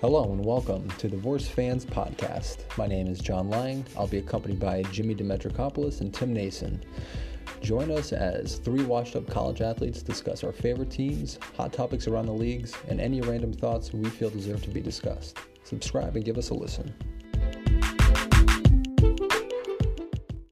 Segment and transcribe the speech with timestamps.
[0.00, 2.64] Hello and welcome to the Worst Fans Podcast.
[2.78, 3.84] My name is John Lang.
[3.98, 6.82] I'll be accompanied by Jimmy Demetrikopoulos and Tim Nason.
[7.60, 12.24] Join us as three washed up college athletes discuss our favorite teams, hot topics around
[12.24, 15.36] the leagues, and any random thoughts we feel deserve to be discussed.
[15.64, 16.94] Subscribe and give us a listen.